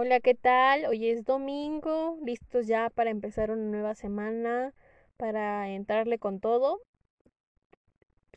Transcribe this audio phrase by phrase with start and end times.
[0.00, 0.86] Hola, ¿qué tal?
[0.86, 4.72] Hoy es domingo, listos ya para empezar una nueva semana,
[5.16, 6.80] para entrarle con todo.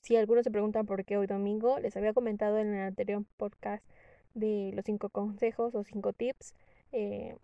[0.01, 3.85] Si algunos se preguntan por qué hoy domingo, les había comentado en el anterior podcast
[4.33, 6.55] de los cinco consejos o cinco tips,
[6.93, 7.37] eh,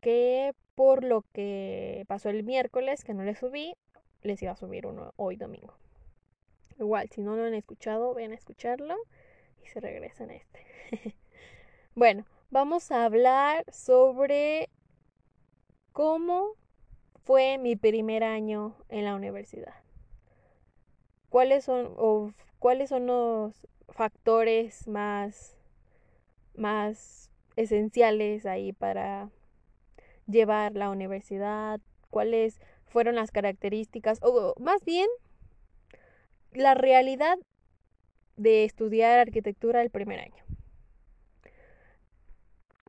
[0.00, 3.74] que por lo que pasó el miércoles, que no les subí,
[4.22, 5.74] les iba a subir uno hoy domingo.
[6.78, 8.96] Igual, si no lo han escuchado, ven a escucharlo
[9.62, 10.64] y se regresan a este.
[11.94, 14.68] bueno, vamos a hablar sobre
[15.92, 16.54] cómo
[17.24, 19.74] fue mi primer año en la universidad.
[21.28, 23.54] ¿Cuáles son, o, cuáles son los
[23.88, 25.58] factores más,
[26.54, 29.30] más esenciales ahí para
[30.26, 31.80] llevar la universidad?
[32.10, 35.08] ¿Cuáles fueron las características, o más bien
[36.52, 37.36] la realidad
[38.36, 40.47] de estudiar arquitectura el primer año?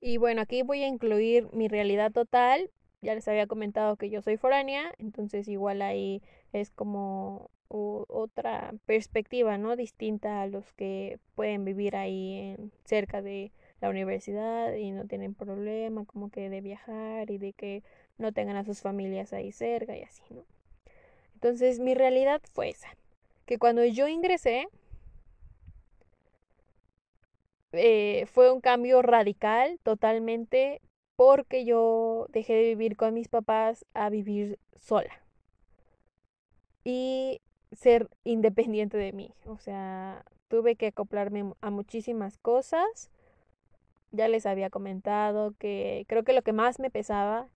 [0.01, 2.69] Y bueno, aquí voy a incluir mi realidad total.
[3.01, 9.57] Ya les había comentado que yo soy foránea, entonces igual ahí es como otra perspectiva,
[9.57, 9.75] ¿no?
[9.75, 15.35] Distinta a los que pueden vivir ahí en, cerca de la universidad y no tienen
[15.35, 17.83] problema como que de viajar y de que
[18.17, 20.43] no tengan a sus familias ahí cerca y así, ¿no?
[21.35, 22.89] Entonces mi realidad fue esa,
[23.45, 24.67] que cuando yo ingresé
[27.71, 30.81] eh, fue un cambio radical totalmente
[31.15, 35.21] porque yo dejé de vivir con mis papás a vivir sola
[36.83, 39.33] y ser independiente de mí.
[39.45, 43.11] O sea, tuve que acoplarme a muchísimas cosas.
[44.11, 47.47] Ya les había comentado que creo que lo que más me pesaba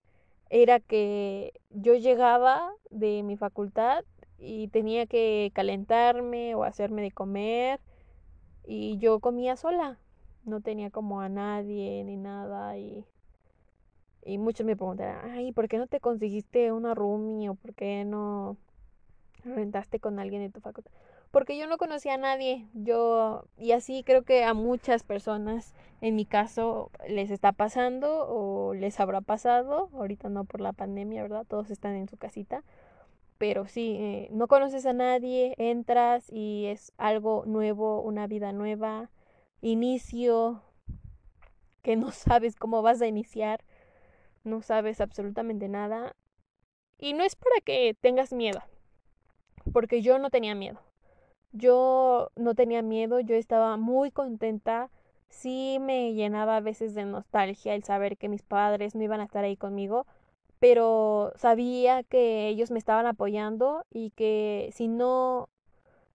[0.50, 4.04] era que yo llegaba de mi facultad
[4.38, 7.80] y tenía que calentarme o hacerme de comer
[8.66, 9.98] y yo comía sola
[10.44, 13.04] no tenía como a nadie ni nada y,
[14.24, 18.04] y muchos me preguntarán, ay, ¿por qué no te conseguiste una roomie o por qué
[18.04, 18.56] no
[19.44, 20.92] rentaste con alguien de tu facultad?
[21.30, 26.14] Porque yo no conocía a nadie, yo, y así creo que a muchas personas en
[26.14, 31.44] mi caso les está pasando o les habrá pasado, ahorita no por la pandemia, ¿verdad?
[31.48, 32.62] Todos están en su casita,
[33.38, 39.10] pero sí, eh, no conoces a nadie, entras y es algo nuevo, una vida nueva,
[39.64, 40.62] inicio
[41.82, 43.64] que no sabes cómo vas a iniciar,
[44.44, 46.14] no sabes absolutamente nada.
[46.98, 48.62] Y no es para que tengas miedo,
[49.72, 50.80] porque yo no tenía miedo.
[51.52, 54.90] Yo no tenía miedo, yo estaba muy contenta.
[55.28, 59.24] Sí me llenaba a veces de nostalgia el saber que mis padres no iban a
[59.24, 60.06] estar ahí conmigo,
[60.60, 65.48] pero sabía que ellos me estaban apoyando y que si no,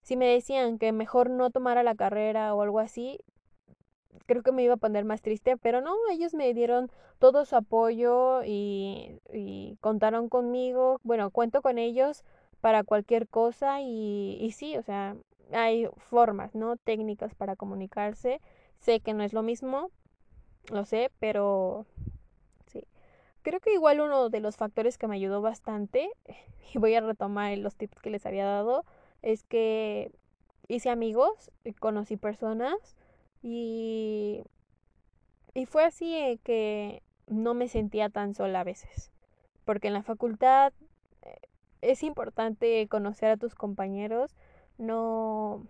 [0.02, 3.20] si me decían que mejor no tomara la carrera o algo así,
[4.26, 7.56] creo que me iba a poner más triste, pero no, ellos me dieron todo su
[7.56, 9.18] apoyo y,
[9.80, 12.24] contaron conmigo, bueno, cuento con ellos
[12.60, 15.16] para cualquier cosa y, y sí, o sea,
[15.52, 16.76] hay formas, ¿no?
[16.76, 18.40] Técnicas para comunicarse.
[18.80, 19.90] Sé que no es lo mismo,
[20.70, 21.86] lo sé, pero
[22.66, 22.84] sí.
[23.42, 26.10] Creo que igual uno de los factores que me ayudó bastante,
[26.74, 28.84] y voy a retomar los tips que les había dado,
[29.22, 30.12] es que
[30.68, 32.96] hice amigos, conocí personas
[33.42, 34.42] y,
[35.54, 39.10] y fue así que no me sentía tan sola a veces,
[39.64, 40.72] porque en la facultad
[41.22, 41.36] eh,
[41.82, 44.34] es importante conocer a tus compañeros,
[44.78, 45.66] no,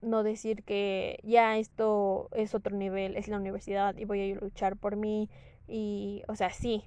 [0.00, 4.76] no decir que ya esto es otro nivel, es la universidad y voy a luchar
[4.76, 5.28] por mí
[5.66, 6.84] y, o sea, sí,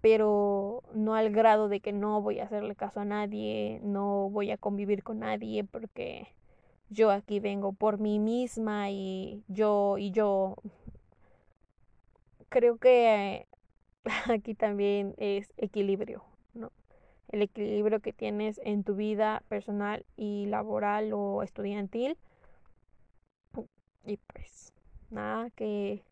[0.00, 4.50] pero no al grado de que no voy a hacerle caso a nadie, no voy
[4.50, 6.28] a convivir con nadie porque
[6.90, 10.56] yo aquí vengo por mí misma y yo y yo
[12.48, 13.46] creo que
[14.30, 16.72] aquí también es equilibrio, ¿no?
[17.28, 22.16] El equilibrio que tienes en tu vida personal y laboral o estudiantil.
[24.06, 24.72] Y pues
[25.10, 26.04] nada, que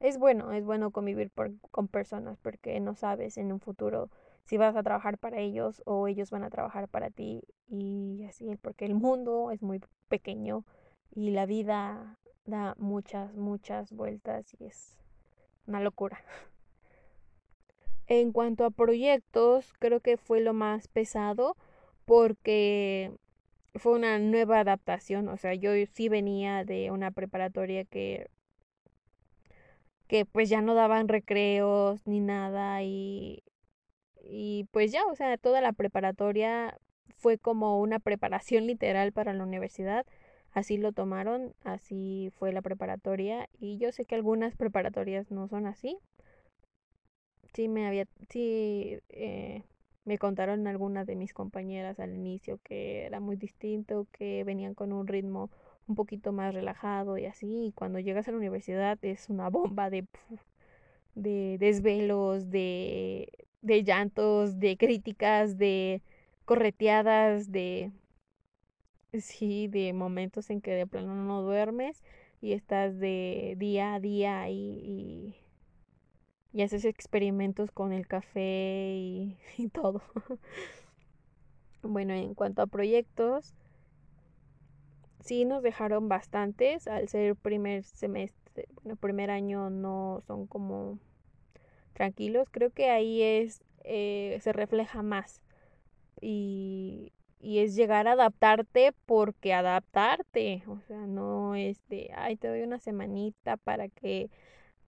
[0.00, 1.30] es bueno, es bueno convivir
[1.70, 4.10] con personas porque no sabes en un futuro
[4.44, 8.56] si vas a trabajar para ellos o ellos van a trabajar para ti y así,
[8.60, 10.64] porque el mundo es muy pequeño
[11.10, 14.96] y la vida da muchas, muchas vueltas y es
[15.66, 16.22] una locura.
[18.08, 21.56] En cuanto a proyectos, creo que fue lo más pesado
[22.04, 23.12] porque
[23.76, 25.28] fue una nueva adaptación.
[25.28, 28.28] O sea, yo sí venía de una preparatoria que
[30.08, 33.42] que pues ya no daban recreos ni nada y
[34.24, 36.78] y pues ya, o sea, toda la preparatoria
[37.16, 40.06] fue como una preparación literal para la universidad.
[40.52, 45.66] Así lo tomaron, así fue la preparatoria y yo sé que algunas preparatorias no son
[45.66, 45.98] así.
[47.54, 49.62] Sí me había, sí eh,
[50.04, 54.92] me contaron algunas de mis compañeras al inicio que era muy distinto, que venían con
[54.92, 55.50] un ritmo
[55.86, 57.66] un poquito más relajado y así.
[57.66, 60.06] Y cuando llegas a la universidad es una bomba de,
[61.14, 63.28] de desvelos, de,
[63.62, 66.02] de llantos, de críticas, de
[66.44, 67.92] correteadas, de
[69.20, 72.02] sí, de momentos en que de plano no duermes
[72.40, 75.36] y estás de día a día y,
[76.52, 80.02] y, haces experimentos con el café y, y todo.
[81.82, 83.54] bueno, en cuanto a proyectos,
[85.20, 90.98] sí nos dejaron bastantes al ser primer semestre, bueno, primer año no son como
[91.92, 95.42] tranquilos, creo que ahí es, eh, se refleja más
[96.20, 102.48] y, y es llegar a adaptarte porque adaptarte, o sea, no es de, ay, te
[102.48, 104.30] doy una semanita para que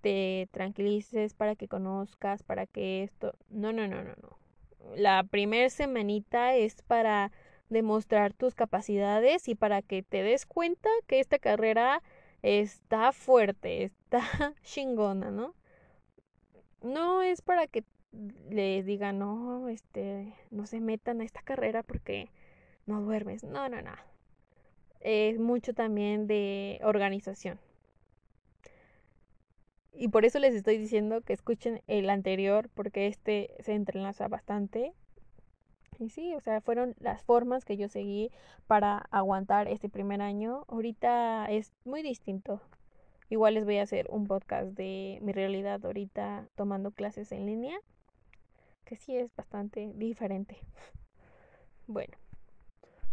[0.01, 4.39] te tranquilices, para que conozcas, para que esto, no, no, no, no, no.
[4.97, 7.33] La primera semanita es para
[7.71, 12.03] demostrar tus capacidades y para que te des cuenta que esta carrera
[12.43, 14.21] está fuerte, está
[14.63, 15.55] chingona, ¿no?
[16.85, 17.83] No es para que
[18.51, 22.31] les digan, no, este, no se metan a esta carrera porque
[22.87, 23.43] no duermes.
[23.43, 23.95] No, no, no.
[25.01, 27.59] Es mucho también de organización.
[29.93, 34.93] Y por eso les estoy diciendo que escuchen el anterior porque este se entrelaza bastante.
[35.99, 38.31] Y sí, o sea, fueron las formas que yo seguí
[38.67, 40.65] para aguantar este primer año.
[40.69, 42.61] Ahorita es muy distinto.
[43.31, 47.79] Igual les voy a hacer un podcast de mi realidad ahorita tomando clases en línea,
[48.85, 50.59] que sí es bastante diferente.
[51.87, 52.17] Bueno.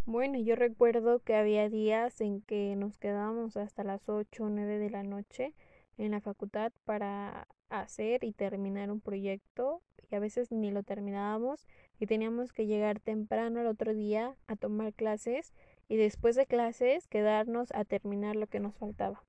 [0.06, 4.78] Bueno, yo recuerdo que había días en que nos quedábamos hasta las 8 o 9
[4.78, 5.54] de la noche
[5.98, 11.66] en la facultad para hacer y terminar un proyecto y a veces ni lo terminábamos
[12.00, 15.52] y teníamos que llegar temprano al otro día a tomar clases
[15.88, 19.22] y después de clases quedarnos a terminar lo que nos faltaba.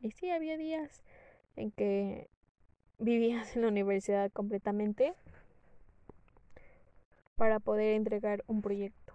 [0.00, 1.02] Y sí, había días
[1.56, 2.28] en que
[2.98, 5.14] vivías en la universidad completamente
[7.36, 9.14] para poder entregar un proyecto.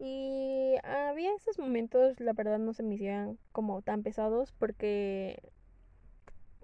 [0.00, 5.42] Y había esos momentos, la verdad, no se me hicieron como tan pesados porque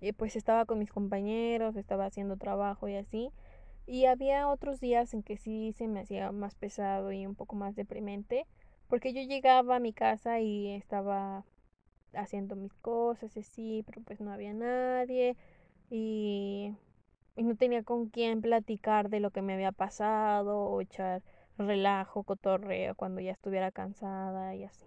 [0.01, 3.31] eh, pues estaba con mis compañeros, estaba haciendo trabajo y así.
[3.87, 7.57] Y había otros días en que sí se me hacía más pesado y un poco
[7.57, 8.47] más deprimente,
[8.89, 11.45] porque yo llegaba a mi casa y estaba
[12.17, 15.37] haciendo mis cosas así, pero pues no había nadie
[15.91, 16.75] y,
[17.37, 21.23] y no tenía con quién platicar de lo que me había pasado o echar
[21.59, 24.87] relajo, cotorreo cuando ya estuviera cansada y así.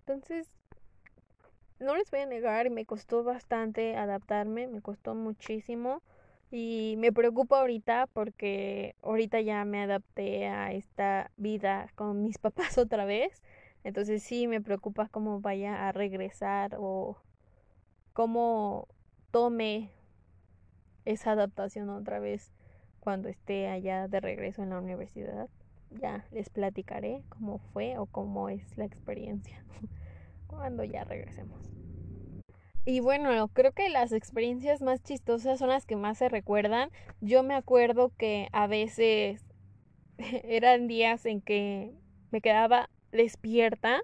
[0.00, 0.52] Entonces,
[1.78, 6.02] no les voy a negar, me costó bastante adaptarme, me costó muchísimo
[6.50, 12.78] y me preocupa ahorita porque ahorita ya me adapté a esta vida con mis papás
[12.78, 13.42] otra vez.
[13.86, 17.16] Entonces sí me preocupa cómo vaya a regresar o
[18.14, 18.88] cómo
[19.30, 19.92] tome
[21.04, 22.52] esa adaptación otra vez
[22.98, 25.48] cuando esté allá de regreso en la universidad.
[25.92, 29.64] Ya les platicaré cómo fue o cómo es la experiencia
[30.48, 31.70] cuando ya regresemos.
[32.84, 36.90] Y bueno, creo que las experiencias más chistosas son las que más se recuerdan.
[37.20, 39.46] Yo me acuerdo que a veces
[40.18, 41.94] eran días en que
[42.32, 44.02] me quedaba despierta.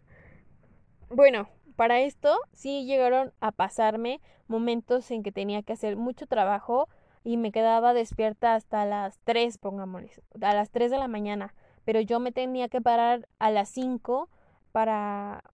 [1.11, 6.89] Bueno, para esto sí llegaron a pasarme momentos en que tenía que hacer mucho trabajo
[7.25, 11.55] y me quedaba despierta hasta las 3, pongámosles, a las 3 de la mañana,
[11.85, 14.29] pero yo me tenía que parar a las 5
[14.73, 15.45] para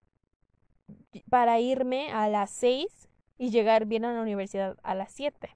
[1.29, 5.55] para irme a las 6 y llegar bien a la universidad a las 7.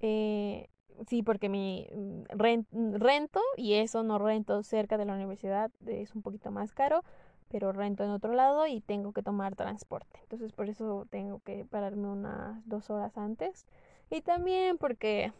[0.00, 0.68] Eh,
[1.08, 6.22] sí, porque mi mm, rento y eso no rento cerca de la universidad es un
[6.22, 7.02] poquito más caro,
[7.48, 10.18] pero rento en otro lado y tengo que tomar transporte.
[10.22, 13.66] Entonces por eso tengo que pararme unas dos horas antes
[14.10, 15.32] y también porque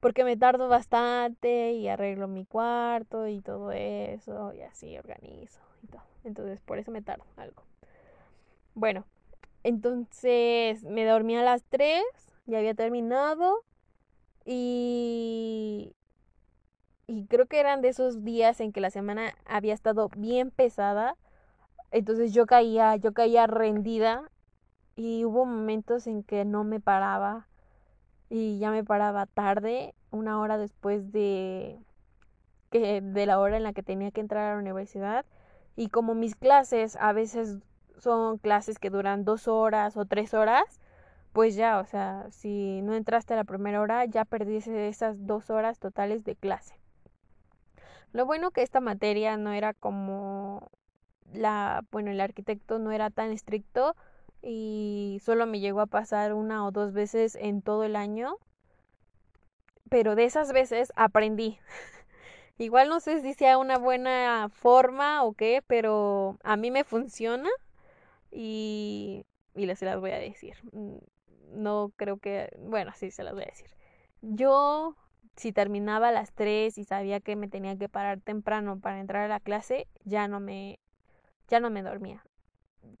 [0.00, 5.86] porque me tardo bastante y arreglo mi cuarto y todo eso y así organizo y
[5.86, 6.02] todo.
[6.24, 7.62] Entonces por eso me tardo algo.
[8.74, 9.06] Bueno,
[9.62, 12.02] entonces me dormí a las 3,
[12.46, 13.64] ya había terminado
[14.44, 15.94] y
[17.06, 21.16] y creo que eran de esos días en que la semana había estado bien pesada.
[21.90, 24.30] Entonces yo caía, yo caía rendida
[24.96, 27.48] y hubo momentos en que no me paraba
[28.30, 31.78] y ya me paraba tarde, una hora después de
[32.70, 35.24] que de la hora en la que tenía que entrar a la universidad
[35.76, 37.58] y como mis clases a veces
[37.98, 40.80] son clases que duran dos horas o tres horas,
[41.34, 45.50] pues ya, o sea, si no entraste a la primera hora, ya perdiste esas dos
[45.50, 46.76] horas totales de clase.
[48.12, 50.70] Lo bueno que esta materia no era como
[51.32, 53.96] la, bueno, el arquitecto no era tan estricto
[54.42, 58.36] y solo me llegó a pasar una o dos veces en todo el año.
[59.90, 61.58] Pero de esas veces aprendí.
[62.58, 67.50] Igual no sé si sea una buena forma o qué, pero a mí me funciona
[68.30, 69.26] y,
[69.56, 70.54] y se las voy a decir.
[71.54, 73.70] No creo que, bueno, sí se las voy a decir.
[74.22, 74.96] Yo
[75.36, 79.24] si terminaba a las 3 y sabía que me tenía que parar temprano para entrar
[79.24, 80.78] a la clase, ya no me,
[81.48, 82.24] ya no me dormía.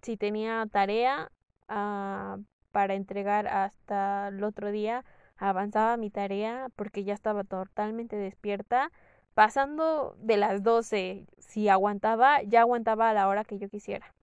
[0.02, 1.30] Si tenía tarea
[1.68, 2.42] uh,
[2.72, 5.04] para entregar hasta el otro día,
[5.36, 8.90] avanzaba mi tarea porque ya estaba totalmente despierta.
[9.34, 14.14] Pasando de las 12, si aguantaba, ya aguantaba a la hora que yo quisiera.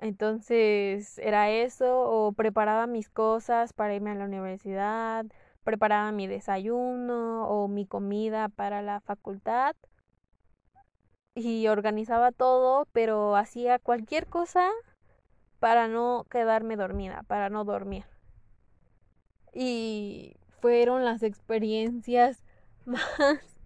[0.00, 5.26] Entonces era eso, o preparaba mis cosas para irme a la universidad,
[5.64, 9.74] preparaba mi desayuno o mi comida para la facultad
[11.34, 14.70] y organizaba todo, pero hacía cualquier cosa
[15.60, 18.04] para no quedarme dormida, para no dormir.
[19.52, 22.44] Y fueron las experiencias
[22.84, 23.57] más,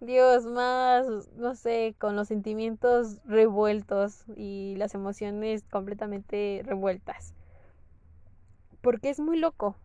[0.00, 7.34] Dios, más, no sé, con los sentimientos revueltos y las emociones completamente revueltas.
[8.80, 9.76] Porque es muy loco,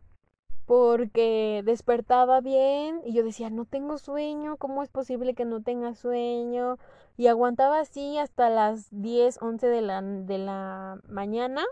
[0.66, 5.96] porque despertaba bien y yo decía, no tengo sueño, ¿cómo es posible que no tenga
[5.96, 6.78] sueño?
[7.18, 11.64] Y aguantaba así hasta las 10, 11 de la, de la mañana.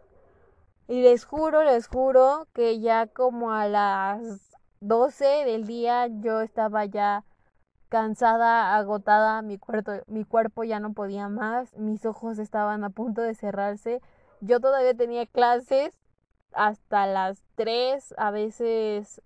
[0.90, 6.84] Y les juro, les juro que ya como a las 12 del día yo estaba
[6.84, 7.24] ya
[7.94, 13.22] cansada, agotada, mi cuerpo, mi cuerpo ya no podía más, mis ojos estaban a punto
[13.22, 14.02] de cerrarse.
[14.42, 15.94] Yo todavía tenía clases
[16.54, 19.22] hasta las 3, a veces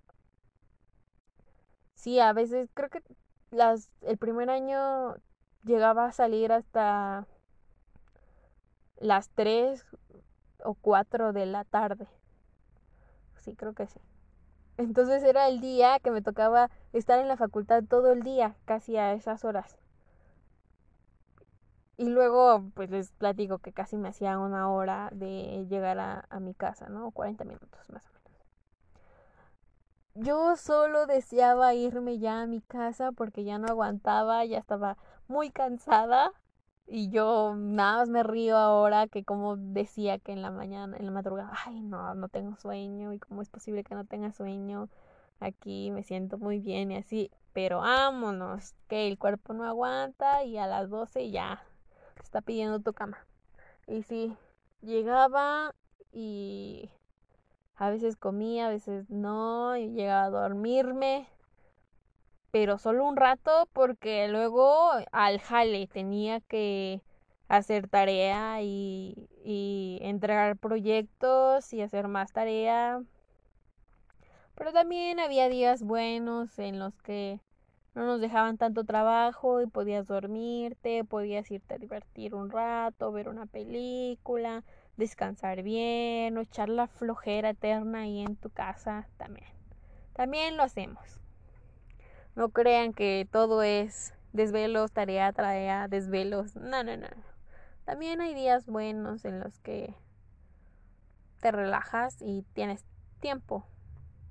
[1.96, 3.02] sí, a veces creo que
[3.52, 5.16] las el primer año
[5.64, 7.26] llegaba a salir hasta
[8.98, 9.86] las 3
[10.66, 12.06] o 4 de la tarde.
[13.38, 14.02] Sí, creo que sí.
[14.78, 18.96] Entonces era el día que me tocaba estar en la facultad todo el día, casi
[18.98, 19.78] a esas horas.
[21.98, 26.54] Y luego, pues les platico que casi me hacía una hora de llegar a, mi
[26.54, 27.10] casa, ¿no?
[27.10, 28.28] 40 minutos más o menos.
[30.14, 35.50] Yo solo deseaba irme ya a mi casa porque ya no aguantaba, ya estaba muy
[35.50, 36.32] cansada.
[36.90, 41.06] Y yo nada más me río ahora que como decía que en la mañana, en
[41.06, 44.90] la madrugada, ay no, no tengo sueño y cómo es posible que no tenga sueño.
[45.42, 50.58] Aquí me siento muy bien y así, pero vámonos, que el cuerpo no aguanta y
[50.58, 51.62] a las 12 ya
[52.24, 53.28] está pidiendo tu cama.
[53.86, 54.36] Y sí,
[54.82, 55.76] llegaba
[56.12, 56.90] y
[57.76, 61.28] a veces comía, a veces no, y llegaba a dormirme,
[62.52, 67.02] pero solo un rato porque luego al jale tenía que
[67.48, 73.02] hacer tarea y, y entregar proyectos y hacer más tarea.
[74.56, 77.40] Pero también había días buenos en los que
[77.94, 83.28] no nos dejaban tanto trabajo y podías dormirte, podías irte a divertir un rato, ver
[83.30, 84.64] una película,
[84.98, 89.50] descansar bien o echar la flojera eterna ahí en tu casa también.
[90.14, 91.20] También lo hacemos.
[92.38, 96.56] No crean que todo es desvelos, tarea, tarea, desvelos.
[96.56, 97.08] No, no, no.
[97.84, 99.96] También hay días buenos en los que
[101.42, 102.86] te relajas y tienes
[103.22, 103.66] tiempo.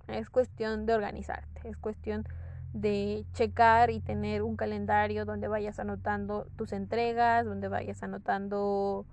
[0.06, 2.24] Es cuestión de organizarte, es cuestión
[2.72, 9.04] de checar y tener un calendario donde vayas anotando tus entregas, donde vayas anotando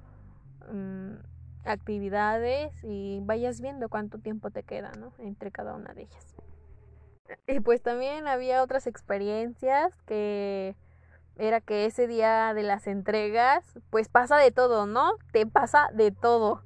[0.71, 1.13] mm,
[1.65, 5.13] actividades y vayas viendo cuánto tiempo te queda, ¿no?
[5.17, 6.35] Entre cada una de ellas.
[7.47, 10.75] Y pues también había otras experiencias que
[11.35, 15.13] era que ese día de las entregas, pues pasa de todo, ¿no?
[15.31, 16.63] Te pasa de todo.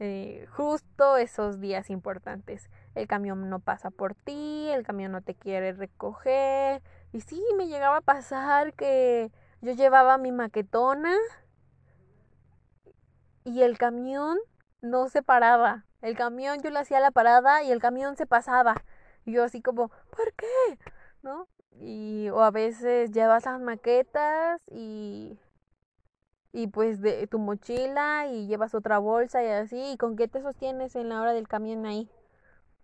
[0.00, 2.70] Eh, justo esos días importantes.
[2.94, 6.82] el camión no pasa por ti, el camión no te quiere recoger.
[7.12, 11.14] Y sí, me llegaba a pasar que yo llevaba mi maquetona
[13.44, 14.38] y el camión
[14.80, 15.84] no se paraba.
[16.00, 18.84] El camión yo le hacía la parada y el camión se pasaba.
[19.28, 20.78] Y yo así como, ¿por qué?
[21.22, 21.48] ¿No?
[21.72, 25.38] Y o a veces llevas las maquetas y
[26.50, 30.40] y pues de tu mochila y llevas otra bolsa y así, ¿y con qué te
[30.40, 32.10] sostienes en la hora del camión ahí?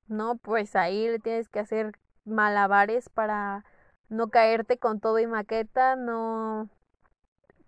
[0.07, 3.65] No, pues ahí le tienes que hacer malabares para
[4.11, 6.69] no caerte con todo y maqueta, no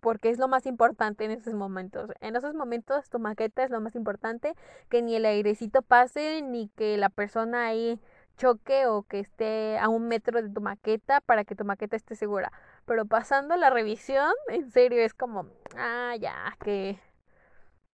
[0.00, 2.10] porque es lo más importante en esos momentos.
[2.20, 4.54] En esos momentos tu maqueta es lo más importante,
[4.88, 7.98] que ni el airecito pase, ni que la persona ahí
[8.36, 12.14] choque o que esté a un metro de tu maqueta para que tu maqueta esté
[12.16, 12.52] segura.
[12.84, 16.98] Pero pasando la revisión, en serio, es como, ah, ya, que,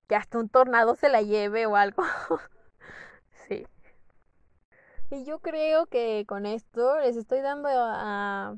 [0.09, 2.05] que hasta un tornado se la lleve o algo.
[3.49, 3.67] sí.
[5.11, 8.57] Y yo creo que con esto les estoy dando a...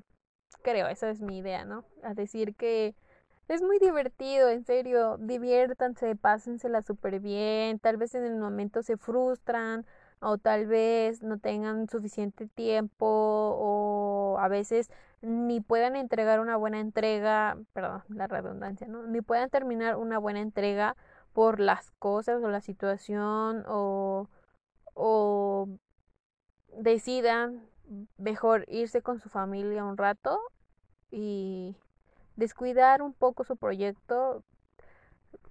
[0.63, 1.85] Creo, esa es mi idea, ¿no?
[2.03, 2.95] A decir que
[3.49, 8.97] es muy divertido, en serio, diviértanse, pásensela súper bien, tal vez en el momento se
[8.97, 9.85] frustran
[10.25, 14.91] o tal vez no tengan suficiente tiempo o a veces
[15.23, 19.07] ni puedan entregar una buena entrega, perdón, la redundancia, ¿no?
[19.07, 20.97] Ni puedan terminar una buena entrega
[21.33, 24.29] por las cosas o la situación o,
[24.95, 25.69] o
[26.79, 27.69] decidan
[28.19, 30.41] mejor irse con su familia un rato
[31.11, 31.77] y
[32.37, 34.43] descuidar un poco su proyecto.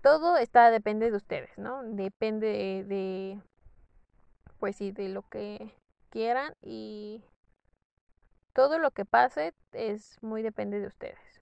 [0.01, 1.83] Todo está, depende de ustedes, ¿no?
[1.83, 3.39] Depende de,
[4.63, 5.75] pues sí, de lo que
[6.09, 7.21] quieran y
[8.53, 11.41] todo lo que pase es muy depende de ustedes.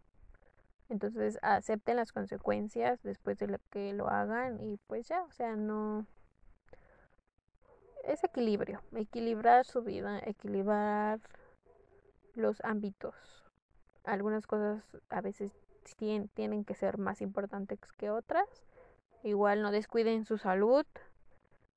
[0.90, 5.56] Entonces acepten las consecuencias después de lo que lo hagan y pues ya, o sea,
[5.56, 6.08] no...
[8.06, 11.20] Es equilibrio, equilibrar su vida, equilibrar
[12.34, 13.14] los ámbitos
[14.04, 15.52] algunas cosas a veces
[16.34, 18.48] tienen que ser más importantes que otras.
[19.22, 20.88] Igual no descuiden su salud,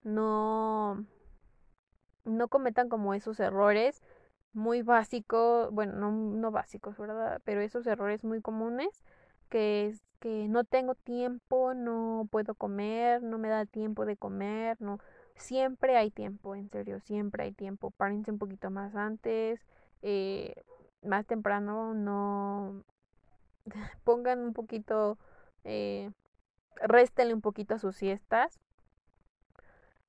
[0.04, 1.04] no,
[2.24, 4.02] no cometan como esos errores
[4.52, 7.40] muy básicos, bueno, no, no básicos, ¿verdad?
[7.44, 8.88] Pero esos errores muy comunes,
[9.48, 14.80] que es que no tengo tiempo, no puedo comer, no me da tiempo de comer,
[14.80, 14.98] no.
[15.36, 17.90] Siempre hay tiempo, en serio, siempre hay tiempo.
[17.90, 19.60] Párense un poquito más antes.
[20.02, 20.54] Eh,
[21.02, 22.84] más temprano no
[24.04, 25.18] pongan un poquito,
[25.64, 26.10] eh,
[26.76, 28.60] réstenle un poquito a sus siestas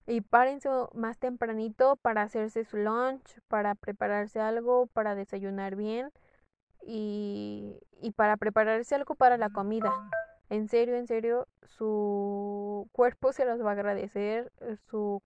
[0.07, 6.11] y párense más tempranito para hacerse su lunch, para prepararse algo, para desayunar bien
[6.85, 9.91] y, y para prepararse algo para la comida.
[10.49, 14.51] En serio, en serio, su cuerpo se los va a agradecer,
[14.89, 15.21] su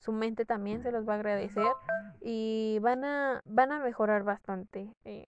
[0.00, 1.72] su mente también se los va a agradecer
[2.22, 4.94] y van a, van a mejorar bastante.
[5.04, 5.26] Eh,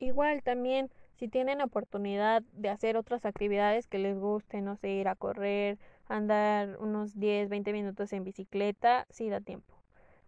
[0.00, 0.90] igual también
[1.22, 5.78] si tienen oportunidad de hacer otras actividades que les gusten, no sé, ir a correr,
[6.08, 9.72] andar unos 10, 20 minutos en bicicleta, sí da tiempo.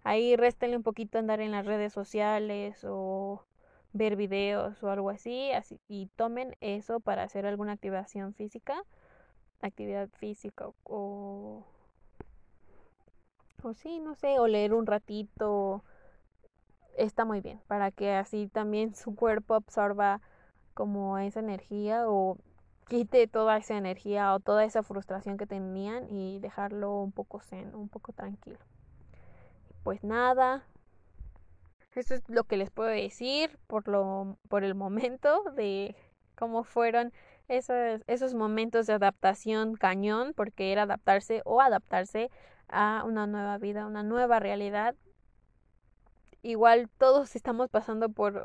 [0.04, 3.44] Ahí réstenle un poquito andar en las redes sociales o
[3.92, 8.80] ver videos o algo así, así y tomen eso para hacer alguna activación física,
[9.62, 11.66] actividad física o
[13.64, 15.82] o sí, no sé, o leer un ratito,
[16.96, 20.20] está muy bien, para que así también su cuerpo absorba
[20.74, 22.38] como esa energía o
[22.88, 27.74] quite toda esa energía o toda esa frustración que tenían y dejarlo un poco zen,
[27.74, 28.58] un poco tranquilo.
[29.82, 30.64] Pues nada,
[31.94, 35.94] eso es lo que les puedo decir por lo por el momento de
[36.34, 37.12] cómo fueron
[37.48, 42.30] esos, esos momentos de adaptación cañón, porque era adaptarse o adaptarse
[42.68, 44.94] a una nueva vida, una nueva realidad.
[46.42, 48.36] Igual todos estamos pasando por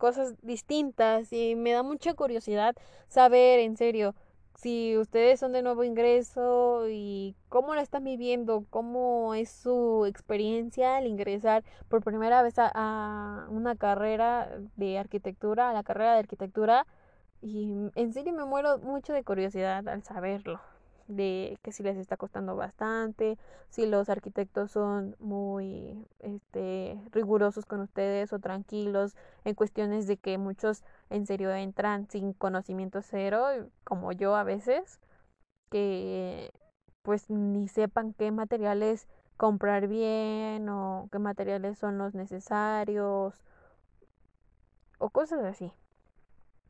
[0.00, 2.74] cosas distintas y me da mucha curiosidad
[3.06, 4.16] saber en serio
[4.56, 10.96] si ustedes son de nuevo ingreso y cómo lo están viviendo, cómo es su experiencia
[10.96, 16.20] al ingresar por primera vez a, a una carrera de arquitectura, a la carrera de
[16.20, 16.86] arquitectura.
[17.40, 20.60] Y en serio me muero mucho de curiosidad al saberlo
[21.10, 27.80] de que si les está costando bastante, si los arquitectos son muy este, rigurosos con
[27.80, 33.44] ustedes o tranquilos en cuestiones de que muchos en serio entran sin conocimiento cero,
[33.84, 35.00] como yo a veces,
[35.70, 36.52] que
[37.02, 43.42] pues ni sepan qué materiales comprar bien o qué materiales son los necesarios
[44.98, 45.72] o cosas así.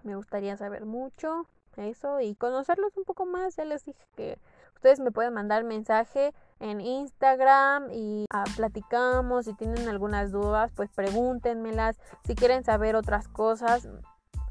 [0.05, 3.57] Me gustaría saber mucho eso y conocerlos un poco más.
[3.57, 4.39] Ya les dije que
[4.75, 9.47] ustedes me pueden mandar mensaje en Instagram y ah, platicamos.
[9.47, 11.99] Si tienen algunas dudas, pues pregúntenmelas.
[12.25, 13.89] Si quieren saber otras cosas,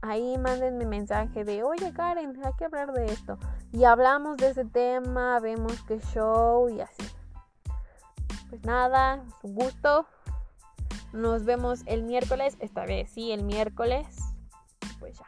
[0.01, 3.37] ahí mándenme mensaje de, oye Karen, hay que hablar de esto.
[3.71, 7.03] Y hablamos de ese tema, vemos qué show y así.
[8.49, 10.05] Pues nada, un gusto.
[11.13, 14.07] Nos vemos el miércoles, esta vez sí, el miércoles.
[14.99, 15.25] Pues ya.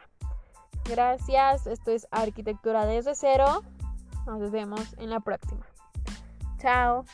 [0.92, 3.62] Gracias, esto es Arquitectura desde cero.
[4.26, 5.64] Nos vemos en la próxima.
[6.58, 7.06] Chao.